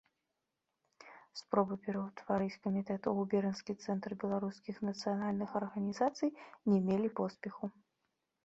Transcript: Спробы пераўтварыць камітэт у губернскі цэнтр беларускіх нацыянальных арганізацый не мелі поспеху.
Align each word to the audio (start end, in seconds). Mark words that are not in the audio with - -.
Спробы 1.39 1.75
пераўтварыць 1.85 2.57
камітэт 2.63 3.01
у 3.11 3.13
губернскі 3.19 3.75
цэнтр 3.83 4.15
беларускіх 4.23 4.75
нацыянальных 4.89 5.49
арганізацый 5.63 6.29
не 6.73 6.79
мелі 6.89 7.09
поспеху. 7.21 7.65